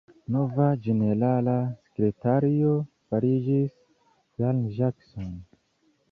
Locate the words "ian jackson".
4.41-5.29